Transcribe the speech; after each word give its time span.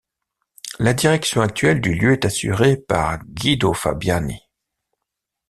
La 0.79 0.95
direction 0.95 1.41
actuelle 1.41 1.79
du 1.79 1.93
lieu 1.93 2.13
est 2.13 2.25
assurée 2.25 2.75
par 2.75 3.19
Guido 3.23 3.71
Fabiani. 3.71 4.41